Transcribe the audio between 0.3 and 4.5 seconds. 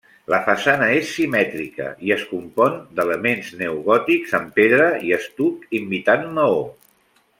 La façana és simètrica i es compon d'elements neogòtics, en